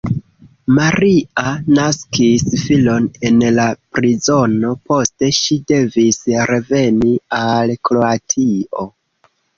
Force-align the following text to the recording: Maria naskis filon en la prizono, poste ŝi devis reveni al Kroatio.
Maria 0.75 1.43
naskis 1.79 2.45
filon 2.61 3.05
en 3.29 3.37
la 3.59 3.67
prizono, 3.97 4.71
poste 4.93 5.29
ŝi 5.41 5.59
devis 5.73 6.21
reveni 6.53 7.15
al 7.43 7.75
Kroatio. 7.91 8.89